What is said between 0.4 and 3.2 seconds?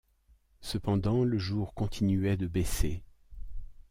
Cependant le jour continuait de baisser.